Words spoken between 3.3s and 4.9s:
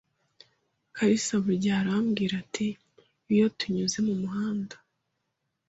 iyo tunyuze mumuhanda.